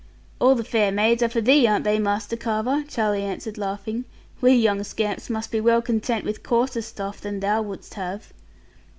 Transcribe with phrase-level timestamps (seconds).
[0.39, 4.05] 'All the fair maids are for thee, are they, Master Carver?' Charlie answered, laughing;
[4.41, 8.33] 'we young scamps must be well content with coarser stuff than thou wouldst have.'